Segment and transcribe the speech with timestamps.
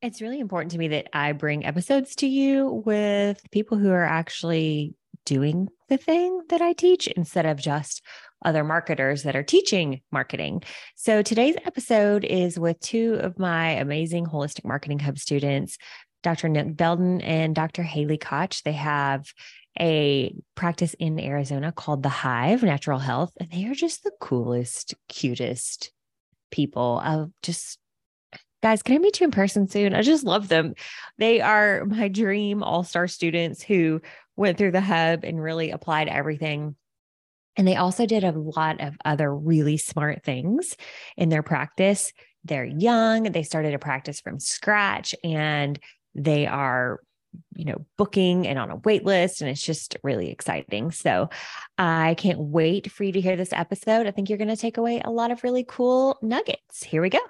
[0.00, 4.04] It's really important to me that I bring episodes to you with people who are
[4.04, 4.94] actually
[5.26, 8.04] doing the thing that I teach instead of just
[8.44, 10.62] other marketers that are teaching marketing.
[10.94, 15.78] So today's episode is with two of my amazing Holistic Marketing Hub students,
[16.22, 16.48] Dr.
[16.48, 17.82] Nick Belden and Dr.
[17.82, 18.62] Hailey Koch.
[18.62, 19.26] They have
[19.80, 24.94] a practice in Arizona called The Hive Natural Health, and they are just the coolest,
[25.08, 25.90] cutest
[26.52, 27.00] people.
[27.04, 27.80] Of just
[28.62, 29.94] guys, can I meet you in person soon?
[29.94, 30.74] I just love them.
[31.18, 34.00] They are my dream all star students who
[34.36, 36.76] went through the hub and really applied everything.
[37.56, 40.76] And they also did a lot of other really smart things
[41.16, 42.12] in their practice.
[42.44, 45.78] They're young, they started a practice from scratch, and
[46.14, 47.00] they are
[47.54, 51.28] you know booking and on a wait list and it's just really exciting so
[51.76, 54.78] i can't wait for you to hear this episode i think you're going to take
[54.78, 57.20] away a lot of really cool nuggets here we go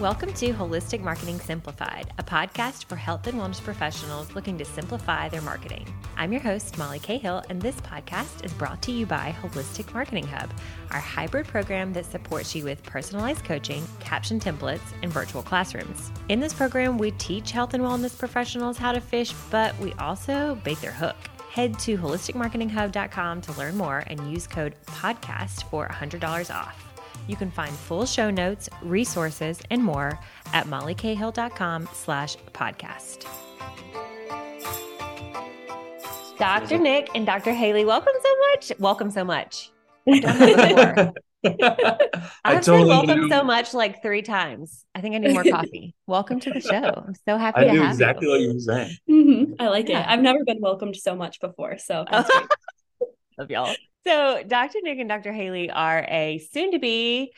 [0.00, 5.30] Welcome to Holistic Marketing Simplified, a podcast for health and wellness professionals looking to simplify
[5.30, 5.86] their marketing.
[6.18, 10.26] I'm your host, Molly Cahill, and this podcast is brought to you by Holistic Marketing
[10.26, 10.50] Hub,
[10.90, 16.12] our hybrid program that supports you with personalized coaching, caption templates, and virtual classrooms.
[16.28, 20.56] In this program, we teach health and wellness professionals how to fish, but we also
[20.62, 21.16] bait their hook.
[21.50, 26.85] Head to holisticmarketinghub.com to learn more and use code PODCAST for $100 off.
[27.26, 30.18] You can find full show notes, resources, and more
[30.52, 33.26] at mollycahill.com slash podcast.
[36.38, 36.78] Dr.
[36.78, 37.52] Nick and Dr.
[37.52, 38.72] Hailey, welcome so much.
[38.78, 39.70] Welcome so much.
[40.08, 41.66] I've done that before.
[42.44, 43.28] I've totally welcome knew.
[43.28, 44.84] so much like three times.
[44.94, 45.94] I think I need more coffee.
[46.06, 47.04] welcome to the show.
[47.06, 47.84] I'm so happy I to have you.
[47.86, 48.32] exactly you.
[48.32, 48.96] what you were saying.
[49.08, 49.52] Mm-hmm.
[49.60, 50.00] I like yeah.
[50.00, 50.08] it.
[50.08, 51.78] I've never been welcomed so much before.
[51.78, 52.30] So that's
[52.98, 53.10] great.
[53.38, 53.74] Love y'all.
[54.06, 54.78] So, Dr.
[54.82, 55.32] Nick and Dr.
[55.32, 57.32] Hailey are a soon to be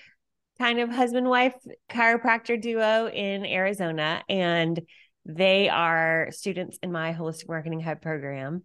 [0.58, 1.54] kind of husband wife
[1.90, 4.22] chiropractor duo in Arizona.
[4.28, 4.78] And
[5.24, 8.64] they are students in my Holistic Marketing Hub program.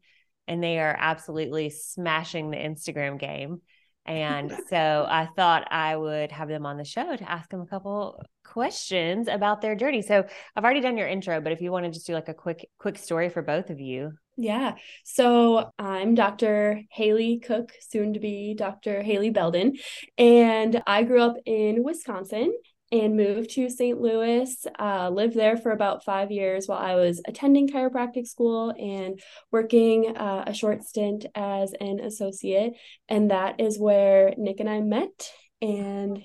[0.49, 3.61] And they are absolutely smashing the Instagram game.
[4.05, 7.67] And so I thought I would have them on the show to ask them a
[7.67, 10.01] couple questions about their journey.
[10.01, 10.25] So
[10.57, 12.67] I've already done your intro, but if you want to just do like a quick
[12.79, 14.11] quick story for both of you.
[14.35, 14.75] Yeah.
[15.03, 16.81] So I'm Dr.
[16.91, 19.03] Hailey Koch, soon to be Dr.
[19.03, 19.73] Hailey Belden,
[20.17, 22.53] and I grew up in Wisconsin
[22.91, 23.99] and moved to St.
[23.99, 24.65] Louis.
[24.79, 29.19] Uh, lived there for about five years while I was attending chiropractic school and
[29.51, 32.73] working uh, a short stint as an associate.
[33.09, 36.23] And that is where Nick and I met, and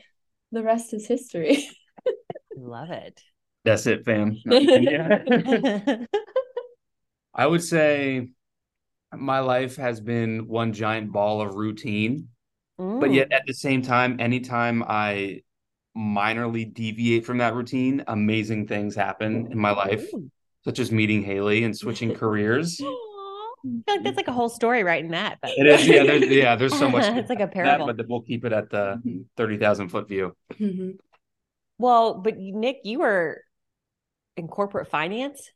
[0.51, 1.69] the rest is history.
[2.57, 3.21] Love it.
[3.65, 4.39] That's it, fam.
[7.39, 8.29] I would say
[9.17, 12.29] my life has been one giant ball of routine.
[12.81, 13.01] Mm.
[13.01, 15.43] But yet at the same time, anytime I
[15.97, 20.09] minorly deviate from that routine, amazing things happen in my life,
[20.65, 22.81] such as meeting Hailey and switching careers.
[23.87, 25.39] like that's like a whole story right in that.
[25.41, 25.53] But.
[25.57, 26.05] It is, yeah.
[26.05, 27.05] There's, yeah, there's so much.
[27.17, 29.23] it's like a parable, that, but we'll keep it at the mm-hmm.
[29.37, 30.37] thirty thousand foot view.
[30.55, 30.91] Mm-hmm.
[31.79, 33.43] Well, but Nick, you were
[34.37, 35.51] in corporate finance.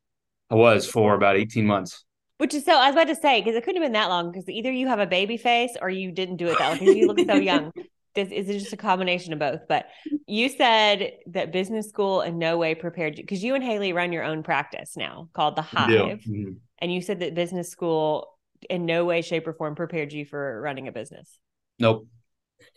[0.52, 2.04] I was for about 18 months.
[2.36, 4.30] Which is so, I was about to say, because it couldn't have been that long
[4.30, 6.94] because either you have a baby face or you didn't do it that long because
[6.94, 7.72] you look so young.
[8.14, 9.62] This is it just a combination of both.
[9.66, 9.86] But
[10.26, 14.12] you said that business school in no way prepared you because you and Hailey run
[14.12, 16.20] your own practice now called The Hive.
[16.20, 16.52] Mm-hmm.
[16.80, 18.36] And you said that business school
[18.68, 21.38] in no way, shape, or form prepared you for running a business.
[21.78, 22.06] Nope.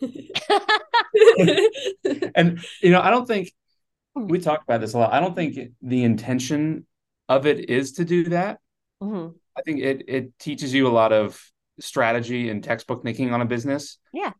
[2.34, 3.52] and, you know, I don't think
[4.14, 5.12] we talk about this a lot.
[5.12, 6.86] I don't think the intention
[7.28, 8.58] of it is to do that.
[9.02, 9.36] Mm-hmm.
[9.56, 11.40] I think it it teaches you a lot of
[11.80, 13.98] strategy and textbook thinking on a business.
[14.12, 14.32] Yeah.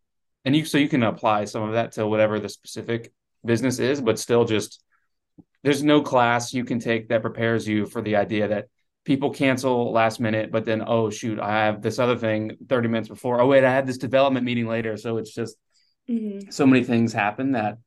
[0.44, 3.12] And you so you can apply some of that to whatever the specific
[3.44, 4.82] business is, but still just
[5.62, 8.66] there's no class you can take that prepares you for the idea that
[9.04, 13.08] people cancel last minute, but then oh shoot, I have this other thing 30 minutes
[13.08, 13.40] before.
[13.40, 14.96] Oh wait, I had this development meeting later.
[14.96, 15.56] So it's just
[16.08, 16.50] mm-hmm.
[16.50, 17.78] so many things happen that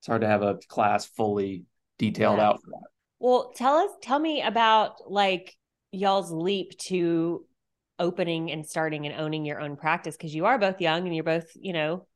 [0.00, 1.64] it's hard to have a class fully
[1.98, 2.48] detailed yeah.
[2.48, 2.86] out for that.
[3.20, 5.56] Well, tell us, tell me about like
[5.90, 7.44] y'all's leap to
[7.98, 11.24] opening and starting and owning your own practice because you are both young and you're
[11.24, 12.06] both, you know,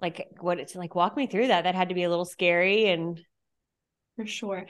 [0.00, 1.64] like what it's like walk me through that.
[1.64, 3.20] That had to be a little scary and
[4.16, 4.66] for sure.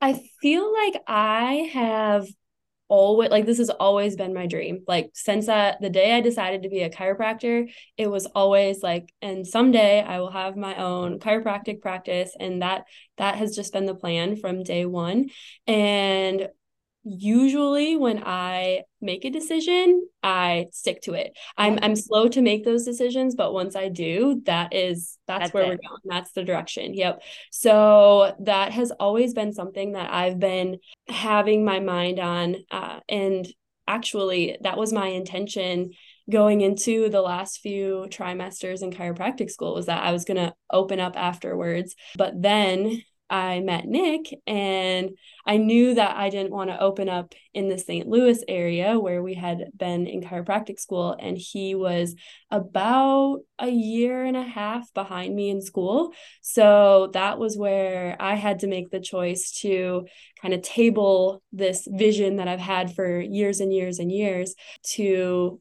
[0.00, 2.26] I feel like I have
[2.88, 4.84] always like this has always been my dream.
[4.86, 9.12] Like since that the day i decided to be a chiropractor it was always like
[9.22, 12.84] and someday i will have my own chiropractic practice and that
[13.16, 15.30] that has just been the plan from day one.
[15.66, 16.48] And
[17.04, 21.36] usually when I make a decision, I stick to it.
[21.56, 25.54] I'm I'm slow to make those decisions, but once I do, that is that's, that's
[25.54, 25.68] where it.
[25.68, 26.00] we're going.
[26.06, 26.94] That's the direction.
[26.94, 27.22] Yep.
[27.50, 30.78] So that has always been something that I've been
[31.08, 32.56] having my mind on.
[32.70, 33.46] Uh, and
[33.86, 35.90] actually, that was my intention
[36.30, 40.54] going into the last few trimesters in chiropractic school was that I was going to
[40.70, 41.94] open up afterwards.
[42.16, 45.10] But then I met Nick and
[45.46, 48.06] I knew that I didn't want to open up in the St.
[48.06, 51.16] Louis area where we had been in chiropractic school.
[51.18, 52.14] And he was
[52.50, 56.12] about a year and a half behind me in school.
[56.42, 60.06] So that was where I had to make the choice to
[60.40, 64.54] kind of table this vision that I've had for years and years and years
[64.90, 65.60] to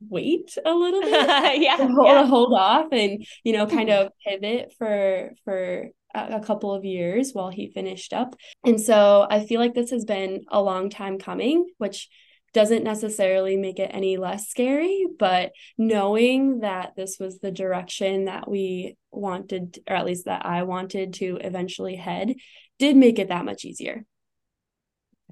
[0.00, 1.12] wait a little bit
[1.60, 2.26] yeah, hold, yeah.
[2.26, 7.50] hold off and you know kind of pivot for for a couple of years while
[7.50, 8.34] he finished up.
[8.64, 12.08] And so I feel like this has been a long time coming, which
[12.52, 18.50] doesn't necessarily make it any less scary, but knowing that this was the direction that
[18.50, 22.34] we wanted, or at least that I wanted to eventually head,
[22.78, 24.04] did make it that much easier.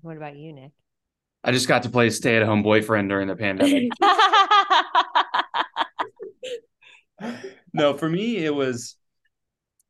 [0.03, 0.71] What about you, Nick?
[1.43, 3.91] I just got to play stay at home boyfriend during the pandemic.
[7.73, 8.97] no, for me, it was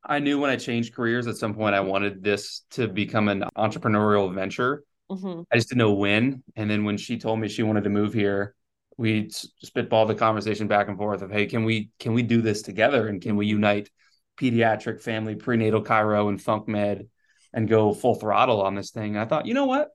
[0.03, 3.43] I knew when I changed careers at some point I wanted this to become an
[3.57, 4.83] entrepreneurial venture.
[5.11, 5.41] Mm-hmm.
[5.51, 6.43] I just didn't know when.
[6.55, 8.55] And then when she told me she wanted to move here,
[8.97, 9.29] we
[9.63, 13.07] spitballed the conversation back and forth of, hey, can we can we do this together
[13.07, 13.89] and can we unite
[14.37, 17.07] pediatric, family, prenatal chiro, and funk med
[17.53, 19.15] and go full throttle on this thing?
[19.15, 19.89] And I thought, you know what?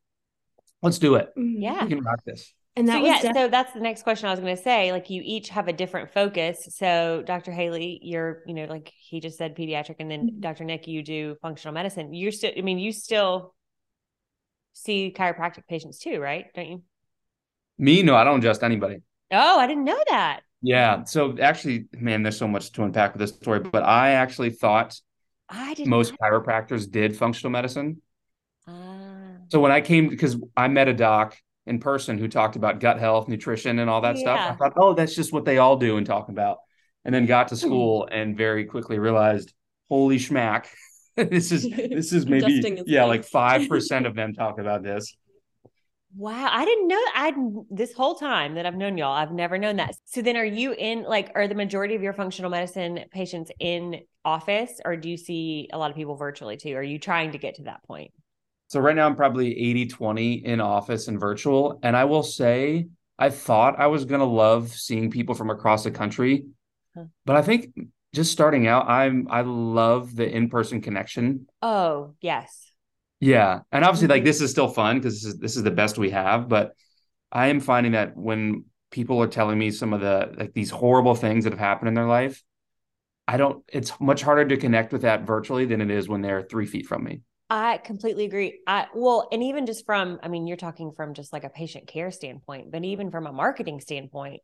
[0.82, 1.30] Let's do it.
[1.36, 1.62] Mm-hmm.
[1.62, 2.52] Yeah, we can rock this.
[2.76, 4.90] And that so, yeah, def- so that's the next question I was going to say.
[4.90, 6.68] Like you each have a different focus.
[6.70, 7.52] So Dr.
[7.52, 10.40] Hailey, you're, you know, like he just said pediatric and then mm-hmm.
[10.40, 10.64] Dr.
[10.64, 12.12] Nick, you do functional medicine.
[12.12, 13.54] You're still, I mean, you still
[14.72, 16.46] see chiropractic patients too, right?
[16.54, 16.82] Don't you?
[17.78, 18.02] Me?
[18.02, 18.98] No, I don't adjust anybody.
[19.30, 20.40] Oh, I didn't know that.
[20.60, 21.04] Yeah.
[21.04, 25.00] So actually, man, there's so much to unpack with this story, but I actually thought
[25.48, 26.20] I did most not.
[26.20, 28.02] chiropractors did functional medicine.
[28.66, 28.72] Uh...
[29.48, 31.36] So when I came, because I met a doc
[31.66, 34.22] in person who talked about gut health, nutrition, and all that yeah.
[34.22, 34.38] stuff.
[34.50, 36.58] I thought, oh, that's just what they all do and talk about.
[37.04, 37.60] And then got to hmm.
[37.60, 39.52] school and very quickly realized,
[39.88, 40.66] holy schmack,
[41.16, 45.16] this is this is maybe yeah, like five percent of them talk about this.
[46.16, 47.34] Wow, I didn't know I
[47.70, 49.96] this whole time that I've known y'all, I've never known that.
[50.04, 54.00] So then are you in like are the majority of your functional medicine patients in
[54.24, 56.74] office or do you see a lot of people virtually too?
[56.76, 58.12] Are you trying to get to that point?
[58.74, 61.78] So right now I'm probably 80 20 in office and virtual.
[61.84, 65.84] And I will say, I thought I was going to love seeing people from across
[65.84, 66.46] the country.
[66.92, 67.04] Huh.
[67.24, 67.72] But I think
[68.12, 71.46] just starting out, I'm, I love the in person connection.
[71.62, 72.72] Oh, yes.
[73.20, 73.60] Yeah.
[73.70, 74.26] And obviously, like, mm-hmm.
[74.26, 76.48] this is still fun because this is, this is the best we have.
[76.48, 76.72] But
[77.30, 81.14] I am finding that when people are telling me some of the, like, these horrible
[81.14, 82.42] things that have happened in their life,
[83.28, 86.42] I don't, it's much harder to connect with that virtually than it is when they're
[86.42, 87.20] three feet from me.
[87.50, 88.60] I completely agree.
[88.66, 91.86] I well, and even just from, I mean, you're talking from just like a patient
[91.86, 94.40] care standpoint, but even from a marketing standpoint,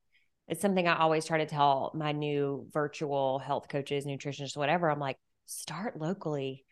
[0.48, 4.90] it's something I always try to tell my new virtual health coaches, nutritionists, whatever.
[4.90, 5.16] I'm like,
[5.46, 6.64] start locally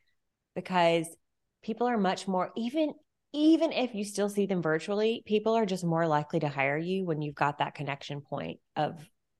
[0.54, 1.06] because
[1.62, 2.92] people are much more even
[3.32, 7.04] even if you still see them virtually, people are just more likely to hire you
[7.04, 8.98] when you've got that connection point of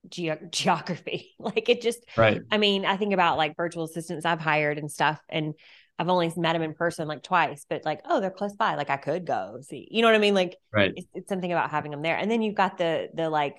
[0.09, 1.35] ge- geography.
[1.39, 2.43] like it just, right.
[2.51, 5.55] I mean, I think about like virtual assistants I've hired and stuff, and
[5.99, 8.77] I've only met them in person like twice, but like, oh, they're close by.
[8.77, 10.35] Like I could go see, you know what I mean?
[10.35, 10.93] Like, right.
[10.95, 12.17] It's, it's something about having them there.
[12.17, 13.57] And then you've got the, the like,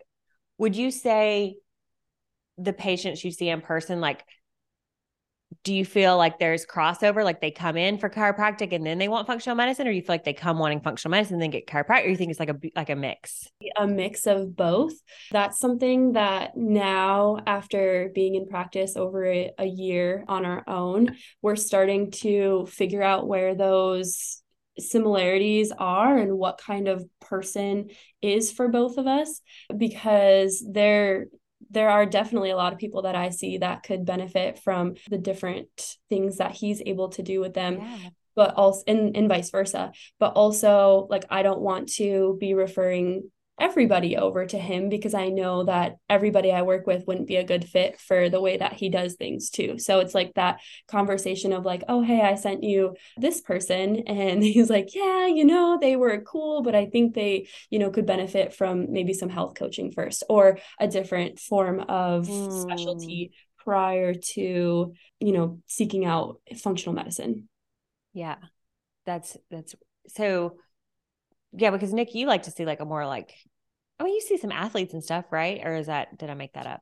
[0.58, 1.56] would you say
[2.58, 4.24] the patients you see in person, like
[5.64, 7.24] do you feel like there's crossover?
[7.24, 10.02] Like they come in for chiropractic and then they want functional medicine or do you
[10.02, 12.40] feel like they come wanting functional medicine and then get chiropractic or you think it's
[12.40, 13.48] like a like a mix?
[13.76, 14.94] A mix of both.
[15.32, 21.18] That's something that now after being in practice over a, a year on our own
[21.42, 24.42] we're starting to figure out where those
[24.78, 27.90] similarities are and what kind of person
[28.22, 29.42] is for both of us
[29.76, 31.26] because there
[31.70, 35.18] there are definitely a lot of people that I see that could benefit from the
[35.18, 35.70] different
[36.10, 37.80] things that he's able to do with them.
[37.80, 38.10] Yeah.
[38.36, 39.92] But also, and, and vice versa.
[40.20, 43.30] But also, like, I don't want to be referring
[43.60, 47.44] everybody over to him because I know that everybody I work with wouldn't be a
[47.44, 49.78] good fit for the way that he does things too.
[49.78, 54.04] So it's like that conversation of like, oh, hey, I sent you this person.
[54.20, 57.90] And he's like, yeah, you know, they were cool, but I think they, you know,
[57.90, 62.62] could benefit from maybe some health coaching first or a different form of mm.
[62.62, 67.48] specialty prior to, you know, seeking out functional medicine.
[68.14, 68.38] Yeah.
[69.06, 69.76] That's, that's
[70.08, 70.58] so
[71.54, 73.34] yeah, because Nick, you like to see like a more like,
[74.00, 75.62] I mean, you see some athletes and stuff, right?
[75.64, 76.82] Or is that did I make that up?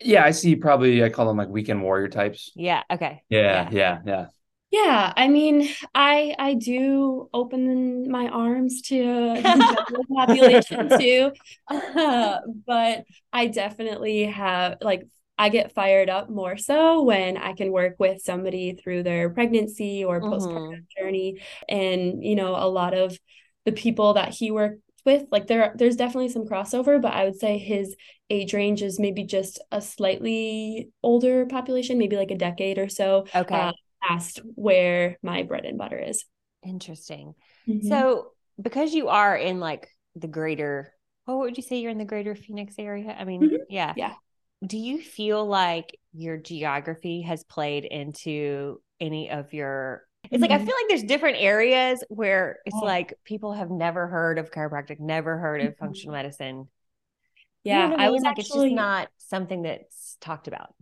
[0.00, 0.56] Yeah, I see.
[0.56, 2.52] Probably I call them like weekend warrior types.
[2.54, 2.82] Yeah.
[2.90, 3.22] Okay.
[3.28, 4.26] Yeah, yeah, yeah.
[4.70, 8.96] Yeah, I mean, I I do open my arms to
[9.42, 11.32] the population too,
[11.68, 17.72] uh, but I definitely have like I get fired up more so when I can
[17.72, 20.86] work with somebody through their pregnancy or postpartum Mhm.
[20.96, 23.18] journey, and you know, a lot of
[23.70, 27.38] the people that he worked with, like there there's definitely some crossover, but I would
[27.38, 27.96] say his
[28.28, 33.26] age range is maybe just a slightly older population, maybe like a decade or so
[33.34, 33.54] Okay.
[33.54, 33.72] uh,
[34.02, 36.24] past where my bread and butter is.
[36.62, 37.34] Interesting.
[37.68, 37.88] Mhm.
[37.88, 40.92] So because you are in like the greater,
[41.24, 43.16] what would you say you're in the greater Phoenix area?
[43.18, 43.58] I mean, Mhm.
[43.68, 43.94] yeah.
[43.96, 44.14] Yeah.
[44.64, 50.58] Do you feel like your geography has played into any of your it's like I
[50.58, 50.64] Mhm.
[50.64, 52.82] feel like there's different areas where it's Oh.
[52.82, 55.78] like people have never heard of chiropractic, never heard of Mhm.
[55.78, 56.68] functional medicine.
[57.68, 58.24] You yeah, know what I was mean?
[58.24, 60.74] like it's actually just not something that's talked about.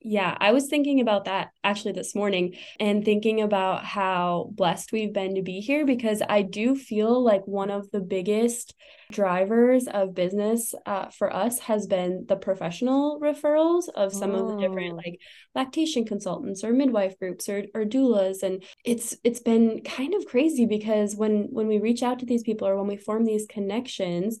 [0.00, 5.12] Yeah, I was thinking about that actually this morning and thinking about how blessed we've
[5.12, 8.74] been to be here because I do feel like one of the biggest
[9.10, 14.56] drivers of business uh, for us has been the professional referrals of some of the
[14.56, 14.96] different Mm.
[14.96, 15.20] like
[15.54, 20.66] lactation consultants or midwife groups or, or doulas and it's it's been kind of crazy
[20.66, 24.38] because when when we reach out to these people or when we form these connections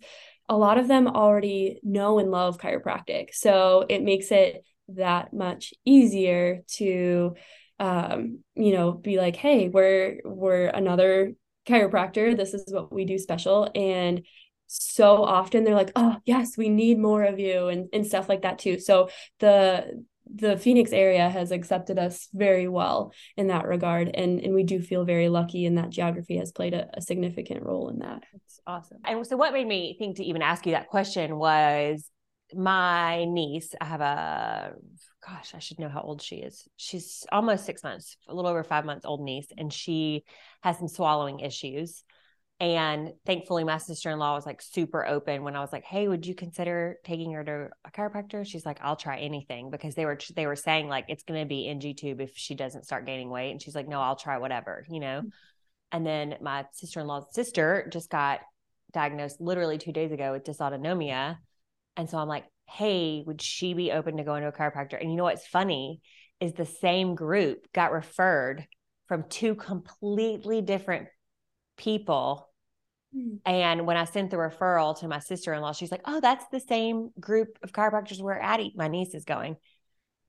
[0.48, 5.74] a lot of them already know and love chiropractic so it makes it that much
[5.84, 7.34] easier to
[7.80, 11.32] um you know be like hey we're we're another
[11.68, 12.36] chiropractor.
[12.36, 13.70] This is what we do special.
[13.74, 14.22] And
[14.66, 18.42] so often they're like oh yes we need more of you and and stuff like
[18.42, 18.80] that too.
[18.80, 20.04] So the
[20.34, 24.10] the Phoenix area has accepted us very well in that regard.
[24.12, 27.62] And and we do feel very lucky and that geography has played a, a significant
[27.62, 28.24] role in that.
[28.32, 28.98] That's awesome.
[29.04, 32.08] And so, what made me think to even ask you that question was
[32.54, 33.74] my niece.
[33.80, 34.72] I have a,
[35.26, 36.66] gosh, I should know how old she is.
[36.76, 40.24] She's almost six months, a little over five months old niece, and she
[40.62, 42.04] has some swallowing issues.
[42.60, 46.08] And thankfully, my sister in law was like super open when I was like, "Hey,
[46.08, 50.04] would you consider taking her to a chiropractor?" She's like, "I'll try anything," because they
[50.04, 53.06] were they were saying like it's going to be NG tube if she doesn't start
[53.06, 55.22] gaining weight, and she's like, "No, I'll try whatever," you know.
[55.24, 55.30] Mm.
[55.92, 58.40] And then my sister in law's sister just got
[58.92, 61.36] diagnosed literally two days ago with dysautonomia.
[61.98, 64.98] And so I'm like, hey, would she be open to going to a chiropractor?
[64.98, 66.00] And you know what's funny
[66.40, 68.66] is the same group got referred
[69.08, 71.08] from two completely different
[71.76, 72.48] people.
[73.46, 76.44] And when I sent the referral to my sister in law, she's like, oh, that's
[76.52, 79.56] the same group of chiropractors where Addie, my niece, is going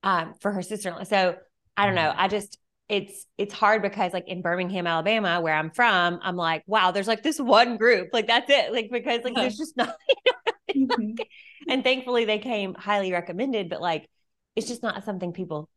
[0.02, 1.04] um, for her sister in law.
[1.04, 1.36] So
[1.76, 2.14] I don't know.
[2.16, 2.58] I just,
[2.88, 7.08] it's it's hard because like in Birmingham, Alabama, where I'm from, I'm like, wow, there's
[7.08, 9.96] like this one group, like that's it, like because like there's just not,
[10.76, 11.20] Mhm.
[11.70, 14.10] and thankfully they came highly recommended, but like
[14.56, 15.70] it's just not something people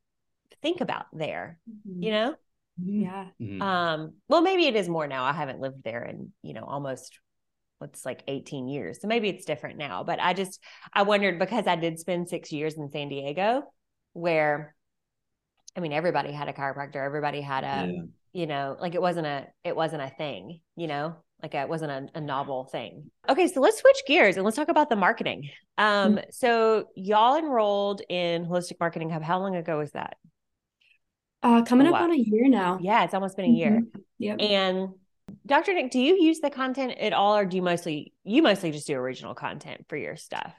[0.62, 1.58] think about there,
[2.00, 2.34] you know.
[2.78, 3.60] yeah Mhm.
[3.62, 5.24] Um, well, maybe it is more now.
[5.24, 7.18] I haven't lived there in you know almost
[7.78, 10.04] what's like 18 years, so maybe it's different now.
[10.04, 10.60] But I just
[10.92, 13.62] I wondered because I did spend six years in San Diego,
[14.12, 14.74] where
[15.76, 18.02] I mean everybody had a chiropractor, everybody had a Yeah.
[18.32, 21.90] you know like it wasn't a it wasn't a thing you know like it wasn't
[21.90, 23.10] a, a novel thing.
[23.28, 25.48] Okay so let's switch gears and let's talk about the marketing.
[25.78, 29.10] Um so y'all enrolled in holistic marketing.
[29.10, 30.16] Hub how long ago was that?
[31.42, 32.02] Uh coming A up lot.
[32.04, 32.78] on a year now.
[32.80, 33.82] Yeah it's almost been a year.
[33.82, 34.00] Mhm.
[34.18, 34.40] yep.
[34.40, 34.88] And
[35.46, 38.70] dr nick do you use the content at all or do you mostly you mostly
[38.70, 40.52] just do original content for your stuff?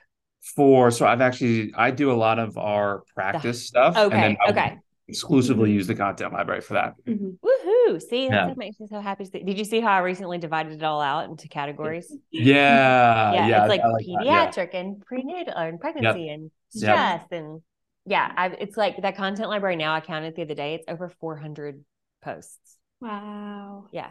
[0.55, 3.95] For so I've actually I do a lot of our practice stuff.
[3.95, 6.93] and okay then okay exclusively use the content library for that.
[7.07, 7.37] Mhm.
[7.43, 8.47] woohoo see Yeah.
[8.47, 11.29] that makes me so happy did you see how i recently divided it all out
[11.29, 13.33] into categories Yeah.
[13.33, 14.47] yeah, yeah, it's like I that, yeah.
[14.47, 16.81] pediatric and prenatal and pregnancy and Yep.
[16.95, 17.61] stress and
[18.05, 19.93] yeah, I've, it's like that content library now.
[19.93, 21.85] I counted the other day; it's over 400
[22.21, 22.77] posts.
[22.99, 24.09] wow Yeah,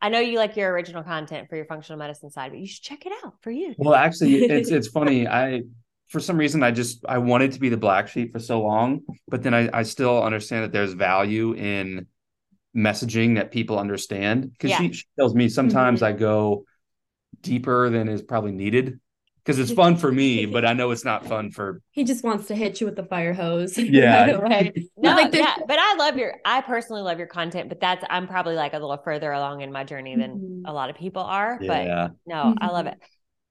[0.00, 2.82] I know you like your original content for your functional medicine side, but you should
[2.82, 3.74] check it out for you.
[3.76, 5.26] Well, actually, it's it's funny.
[5.28, 5.62] I
[6.14, 9.02] for some reason I just I wanted to be the black sheep for so long,
[9.28, 12.06] but then I I still understand that there's value in
[12.74, 14.78] messaging that people understand because Yeah.
[14.78, 16.66] she, she tells me sometimes I go
[17.42, 19.00] deeper than is probably needed
[19.44, 22.46] because it's fun for me, but I know it's not fun for he just wants
[22.46, 24.38] to hit you with the fire hose Yeah.
[24.38, 24.72] right.
[24.96, 26.34] No, Like, yeah, but I love your.
[26.44, 29.72] I personally love your content, but that's I'm probably like a little further along in
[29.72, 30.62] my journey than Mhm.
[30.64, 31.58] a lot of people are.
[31.66, 32.08] But yeah.
[32.26, 32.92] No, I love Mhm.
[32.92, 32.98] it.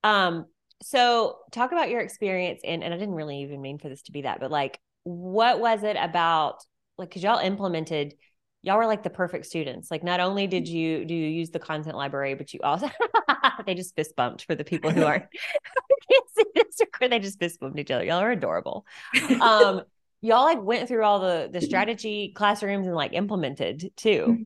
[0.04, 0.46] Um,
[0.84, 4.12] so talk about your experience in, and I didn't really even mean for this to
[4.12, 6.64] be that, but like, what was it about,
[6.98, 8.16] like, cause y'all implemented,
[8.62, 9.90] y'all were like the perfect students.
[9.90, 12.90] Like, not only did you do you use the content library, but you also
[13.66, 15.26] they just fist bumped for the people who aren't
[16.12, 17.12] can't see this record.
[17.12, 18.04] They just fist bumped each other.
[18.04, 18.86] Y'all are adorable.
[19.42, 19.84] Um,
[20.22, 24.46] y'all like went through all the the strategy classrooms and like implemented too.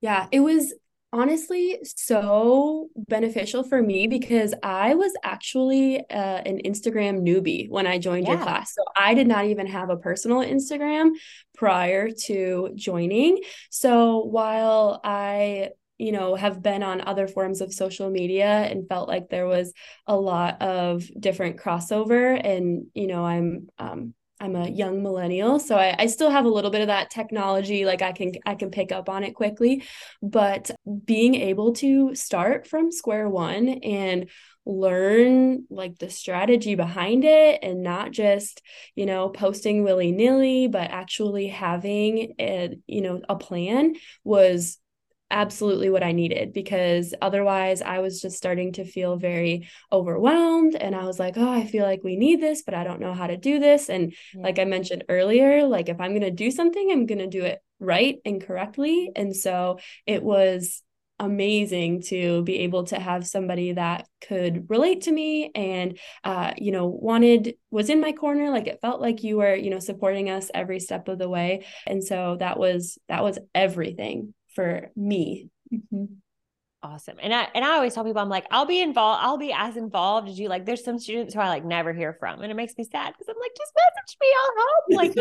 [0.00, 0.74] Yeah, it was
[1.18, 7.98] honestly so beneficial for me because I was actually uh, an Instagram newbie when I
[7.98, 8.34] joined Yeah.
[8.34, 8.74] your class.
[8.74, 11.10] So I did not even have a personal Instagram
[11.56, 13.38] prior to joining.
[13.70, 19.08] So while I you know have been on other forms of social media and felt
[19.08, 19.72] like there was
[20.06, 25.76] a lot of different crossover and you know I'm um I'm a young millennial, so
[25.76, 27.84] I, I still have a little bit of that technology.
[27.84, 29.82] Like I can I can pick up on it quickly,
[30.22, 30.70] but
[31.04, 34.28] being able to start from square one and
[34.66, 38.62] learn like the strategy behind it and not just
[38.96, 44.78] you know posting willy-nilly but actually having a you know a plan was
[45.30, 50.94] absolutely what I needed because otherwise I was just starting to feel very overwhelmed and
[50.94, 53.26] I was like, "Oh, I feel like we need this, but I don't know how
[53.26, 54.42] to do this." And Yeah.
[54.44, 57.42] like I mentioned earlier, like if I'm going to do something, I'm going to do
[57.44, 59.10] it right and correctly.
[59.16, 60.82] And so it was
[61.18, 66.70] amazing to be able to have somebody that could relate to me and uh you
[66.70, 70.28] know wanted was in my corner like it felt like you were you know supporting
[70.28, 75.50] us every step of the way and so that was that was everything for me
[75.72, 76.16] Mhm.
[76.82, 77.16] Awesome.
[77.20, 79.76] And I and I always tell people I'm like, I'll be involved, I'll be as
[79.76, 80.48] involved as you.
[80.48, 82.42] Like there's some students who I like never hear from.
[82.42, 84.84] And it makes me sad because I'm like, just message me, I'll help.
[84.92, 85.18] Like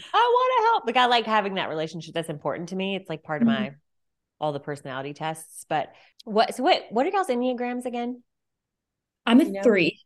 [0.14, 0.86] I want to help.
[0.86, 2.14] Like I like having that relationship.
[2.14, 2.96] That's important to me.
[2.96, 3.52] It's like part of Mhm.
[3.52, 3.72] my
[4.40, 5.66] all the personality tests.
[5.68, 5.92] But
[6.24, 8.22] what so what what are y'all's Enneagrams again?
[9.26, 9.62] i'm a You know?
[9.62, 9.98] three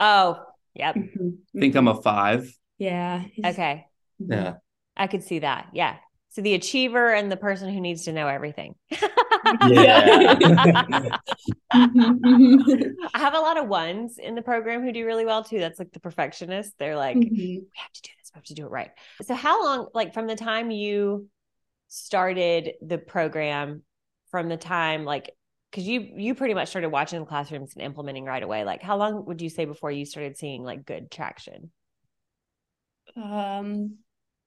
[0.00, 0.96] Oh, yep.
[0.96, 2.52] I think I'm a five.
[2.78, 3.86] yeah Okay.
[4.18, 4.54] Yeah.
[4.96, 5.68] I could see that.
[5.72, 5.96] Yeah.
[6.34, 8.74] So the achiever and the person who needs to know everything.
[9.68, 10.36] Yeah.
[11.70, 15.58] I have a lot of ones in the program who do really well too.
[15.60, 16.72] That's like the perfectionist.
[16.78, 17.30] They're like, Mhm.
[17.30, 18.90] we have to do this, we have to do it right.
[19.22, 21.28] So how long, like from the time you
[21.88, 23.82] started the program,
[24.30, 25.30] from the time like
[25.70, 28.64] because you you pretty much started watching the classrooms and implementing right away.
[28.64, 31.70] Like how long would you say before you started seeing like good traction?
[33.16, 33.98] um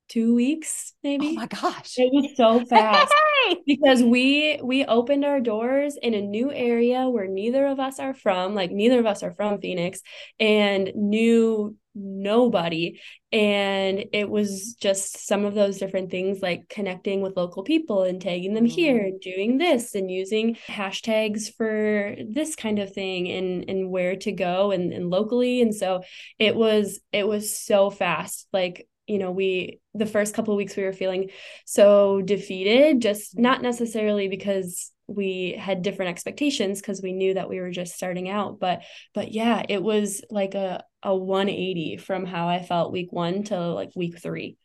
[0.08, 1.30] two weeks oh maybe?
[1.30, 1.96] Oh my gosh.
[1.98, 3.14] it was so fast
[3.46, 3.58] Hey!
[3.66, 8.14] because we we opened our doors in a new area where neither of us are
[8.14, 10.02] from like neither of us are from phoenix
[10.40, 13.00] and knew nobody.
[13.32, 18.22] And it was just some of those different things like connecting with local people and
[18.22, 18.76] tagging them mm-hmm.
[18.76, 24.16] here and doing this and using hashtags for this kind of thing and and where
[24.18, 25.62] to go and, and locally.
[25.62, 26.04] And so
[26.40, 28.48] it was it was so fast.
[28.54, 31.30] Like you know we the first couple of weeks we were feeling
[31.66, 37.60] so defeated just not necessarily because we had different expectations because we knew that we
[37.60, 38.82] were just starting out but
[39.14, 43.58] but yeah it was like a a 180 from how i felt week 1 to
[43.58, 44.58] like week 3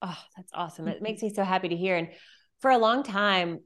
[0.00, 0.88] Oh, that's awesome.
[0.88, 1.04] It mm-hmm.
[1.04, 1.96] makes me so happy to hear.
[1.96, 2.08] And
[2.60, 3.60] for a long time,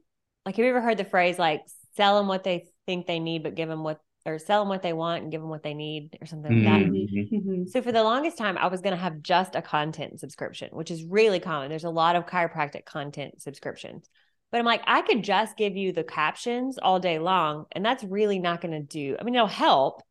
[0.45, 1.61] like, have you ever heard the phrase like
[1.95, 4.81] sell them what they think they need, but give them what, or sell them what
[4.81, 6.81] they want and give them what they need, or something like that?
[6.81, 7.29] Mhm.
[7.31, 7.69] Mhm.
[7.69, 10.91] So for the longest time, I was going to have just a content subscription, which
[10.91, 11.69] is really common.
[11.69, 14.09] There's a lot of chiropractic content subscriptions.
[14.51, 18.03] But I'm like, I could just give you the captions all day long, and that's
[18.03, 19.17] really not going to do.
[19.19, 20.03] I mean, it'll help,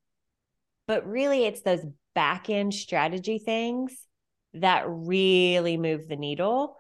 [0.87, 3.96] but really it's those back end strategy things
[4.55, 6.77] that really move the needle.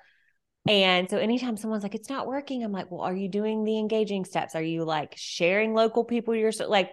[0.68, 3.78] And so anytime someone's like, it's not working, I'm like, well, are you doing the
[3.78, 4.54] engaging steps?
[4.54, 6.90] Are you like sharing local people you're so like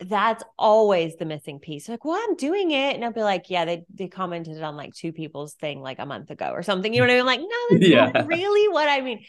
[0.00, 1.88] that's always the missing piece.
[1.88, 2.94] Like, well, I'm doing it.
[2.94, 6.06] And I'll be like, yeah, they they commented on like two people's thing like a
[6.06, 6.92] month ago or something.
[6.94, 7.26] You know what I mean?
[7.26, 8.12] Like, no, that's Yeah.
[8.16, 9.24] not really what I mean.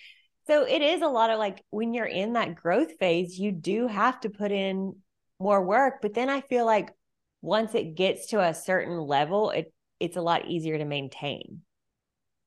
[0.47, 3.87] So it is a lot of like when you're in that growth phase, you do
[3.87, 4.95] have to put in
[5.39, 6.01] more work.
[6.01, 6.91] But then I feel like
[7.41, 11.61] once it gets to a certain level, it it's a lot easier to maintain.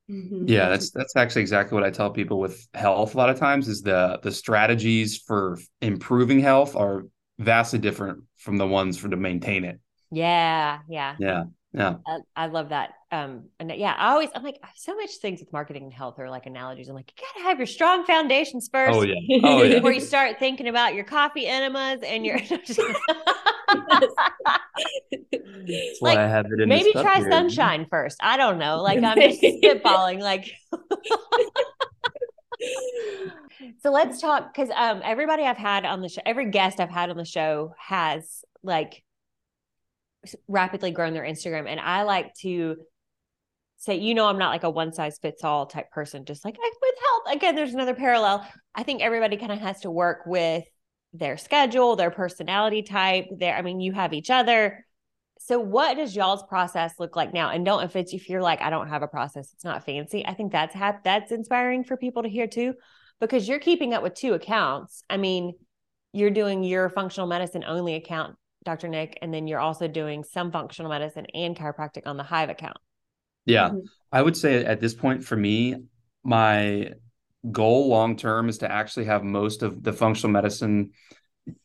[0.09, 0.47] Mhm.
[0.49, 3.69] Yeah, that's that's actually exactly what I tell people with health a lot of times
[3.69, 7.05] is the the strategies for improving health are
[7.43, 9.81] vastly different from the ones for to maintain it.
[10.11, 11.17] Yeah, yeah.
[11.19, 11.45] Yeah.
[11.75, 11.97] Yeah.
[12.07, 12.91] I, I love that.
[13.11, 16.29] Um, and yeah, I always I'm like so much things with marketing and health are
[16.29, 16.89] like analogies.
[16.89, 19.15] I'm like, you gotta have your strong foundations first Oh yeah.
[19.43, 19.77] Oh yeah.
[19.77, 22.39] before you start thinking about your coffee enemas and your
[26.03, 27.31] Like, I have it in maybe try here.
[27.31, 28.19] sunshine first.
[28.23, 28.83] I don't know.
[28.83, 30.21] Like I'm just spitballing.
[30.21, 30.51] Like
[33.83, 37.11] so let's talk because um everybody I've had on the show, every guest I've had
[37.11, 39.03] on the show has like
[40.49, 41.69] rapidly grown their Instagram.
[41.69, 42.77] And I like to
[43.77, 46.57] say, you know, I'm not like a one size fits all type person, just like
[46.57, 47.37] with health.
[47.37, 48.47] Again, there's another parallel.
[48.75, 50.65] I think everybody kind of has to work with
[51.13, 54.87] their schedule, their personality type, their I mean, you have each other.
[55.53, 57.51] So what does y'all's process look like now?
[57.51, 60.25] And don't if it's if you're like, I don't have a process, it's not fancy.
[60.25, 62.73] I think that's ha- that's inspiring for people to hear too,
[63.21, 65.05] because you're keeping up with two accounts.
[65.11, 65.53] I mean,
[66.15, 68.89] you're doing your functional medicine only account, Dr.
[68.89, 72.79] Nick, and then you're also doing some functional medicine and chiropractic on the Hive account.
[73.45, 73.69] Yeah.
[73.69, 73.81] Mm-hmm.
[74.11, 75.77] I would say at this point for me,
[76.25, 76.93] my
[77.51, 80.93] goal long term is to actually have most of the functional medicine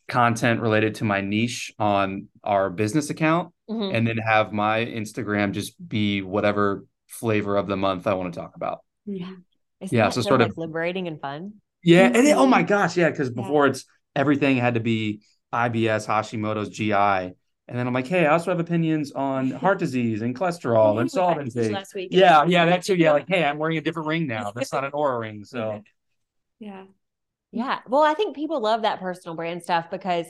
[0.09, 3.95] content related to my niche on our business account mm-hmm.
[3.95, 8.39] and then have my Instagram just be whatever flavor of the month I want to
[8.39, 8.79] talk about.
[9.05, 9.31] Yeah.
[9.79, 10.09] Isn't yeah.
[10.09, 11.53] So, so, sort like of liberating and fun.
[11.83, 12.05] Yeah.
[12.05, 12.97] And it, oh my gosh.
[12.97, 13.11] Yeah.
[13.11, 13.71] Cause before yeah.
[13.71, 15.21] it's everything had to be
[15.53, 17.35] IBS, Hashimoto's, GI.
[17.69, 21.11] And then I'm like, hey, I also have opinions on heart disease and cholesterol and
[21.11, 21.71] salt intake.
[21.71, 22.09] Last week.
[22.11, 22.95] Yeah, yeah, that too.
[22.95, 24.51] Yeah, like, hey, I'm wearing a different ring now.
[24.55, 25.43] That's not an Oura ring.
[25.43, 25.81] So,
[26.59, 26.85] yeah,
[27.51, 27.79] yeah.
[27.87, 30.25] Well, I think people love that personal brand stuff because.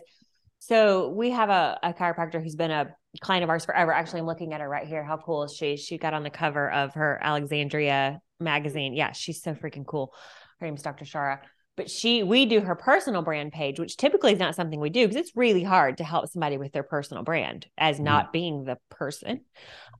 [0.60, 2.88] So we have a, a chiropractor who's been a
[3.22, 3.92] client of ours forever.
[3.92, 5.04] Actually, I'm looking at her right here.
[5.04, 5.78] How cool is she?
[5.78, 8.94] She got on the cover of her Alexandria magazine.
[8.94, 10.14] Yeah, she's so freaking cool.
[10.60, 11.06] Her name's Dr.
[11.06, 11.40] Shara
[11.78, 15.08] but she we do her personal brand page which typically is not something we do
[15.08, 18.06] because it's really hard to help somebody with their personal brand as mm-hmm.
[18.06, 19.42] not being the person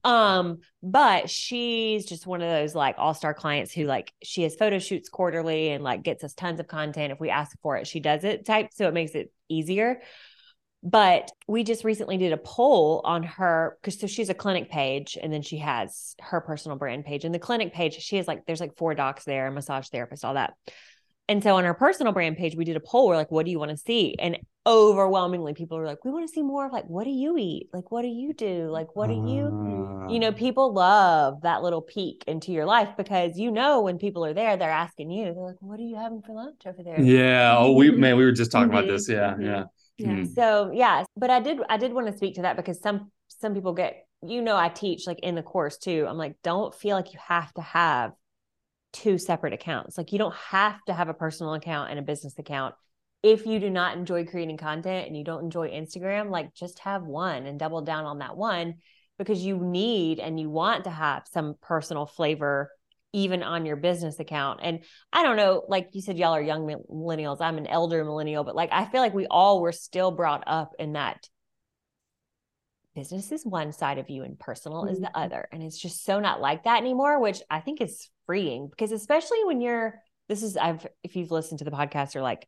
[0.04, 4.80] um but she's just one of those like all-star clients who like she has photo
[4.80, 8.02] shoots quarterly and like gets us tons of content if we ask for it she
[8.02, 10.02] does it type so it makes it easier
[10.84, 15.18] but we just recently did a poll on her because so she's a clinic page
[15.22, 18.46] and then she has her personal brand page and the clinic page she has like
[18.46, 20.54] there's like four docs there massage therapist all that
[21.30, 23.08] and so on our personal brand page, we did a poll.
[23.08, 24.16] We're like, what do you want to see?
[24.18, 27.38] And overwhelmingly, people are like, we want to see more of like, what do you
[27.38, 27.68] eat?
[27.74, 28.70] Like, what do you do?
[28.70, 32.90] Like, what do you, uh, you know, people love that little peek into your life
[32.98, 35.98] because you know, when people are there, they're asking you, they're like, what are you
[35.98, 37.02] having for lunch over there?
[37.02, 37.58] Yeah.
[37.58, 39.10] Oh, we, man, we were just talking about this.
[39.10, 39.36] Yeah.
[39.38, 39.64] Yeah.
[39.98, 40.08] Yeah.
[40.10, 40.36] Mm.
[40.36, 43.54] So yeah, but I did, I did want to speak to that because some, some
[43.54, 46.06] people get, you know, I teach like in the course too.
[46.08, 48.14] I'm like, don't feel like you have to have
[48.94, 49.98] two separate accounts.
[49.98, 52.76] Like you don't have to have a personal account and a business account.
[53.24, 57.04] If you do not enjoy creating content and you don't enjoy Instagram, like just have
[57.04, 58.76] one and double down on that one
[59.18, 62.72] because you need and you want to have some personal flavor
[63.14, 64.60] even on your business account.
[64.64, 64.80] And
[65.12, 67.42] I don't know, like you said, y'all are young millennials.
[67.42, 70.74] I'm an elder millennial, but like I feel like we all were still brought up
[70.78, 71.28] in that
[72.96, 74.94] business is one side of you and personal mm-hmm.
[74.94, 75.22] is the mm-hmm.
[75.24, 75.48] other.
[75.52, 79.46] And it's just so not like that anymore, which I think is freeing because especially
[79.46, 82.48] when you're this is I've if you've listened to the podcast or like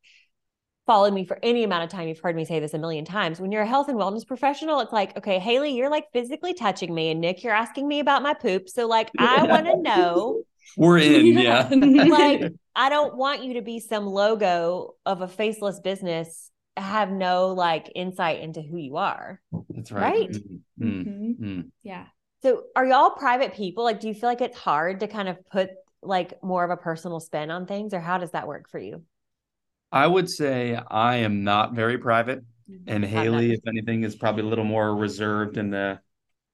[0.90, 3.40] followed me for any amount of time, you've heard me say this a million times.
[3.40, 6.96] When you're a health and wellness professional, it's like, okay, Hailey, you're like physically touching
[6.96, 8.68] me, and Nick, you're asking me about my poop.
[8.68, 10.42] So, like, I want to know.
[10.78, 11.70] We're in, yeah.
[11.72, 17.50] like, I don't want you to be some logo of a faceless business have no
[17.50, 19.40] like insight into who you are.
[19.70, 20.02] That's right.
[20.02, 20.30] Right.
[20.32, 20.86] Mm-hmm.
[20.88, 21.10] Mm-hmm.
[21.10, 21.62] mm-hmm.
[21.84, 22.06] Yeah.
[22.42, 23.84] So are y'all private people?
[23.84, 25.70] Like, do you feel like it's hard to kind of put
[26.02, 29.04] like more of a personal spin on things, or how does that work for you?
[29.92, 32.44] I would say I am not very private.
[32.70, 32.84] Mm-hmm.
[32.88, 36.00] And Hailey, if anything, is probably a little more reserved in the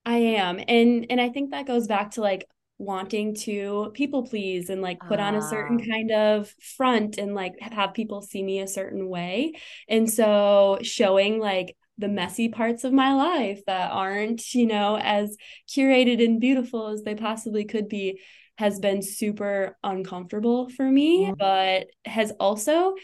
[0.05, 0.59] I am.
[0.67, 2.45] And and I think that goes back to like
[2.77, 5.85] wanting to people please and like put on a certain ah.
[5.93, 9.53] kind of front and like have people see me a certain way.
[9.87, 15.37] And so showing like the messy parts of my life that aren't, you know, as
[15.69, 18.19] curated and beautiful as they possibly could be
[18.57, 21.33] has been super uncomfortable for me, mm-hmm.
[21.37, 22.95] but has also